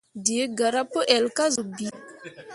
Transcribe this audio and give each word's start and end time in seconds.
Dǝǝ 0.25 0.43
garah 0.57 0.85
pu 0.91 0.99
ell 1.15 1.25
kah 1.37 1.49
zun 1.55 1.69
bii. 1.77 1.93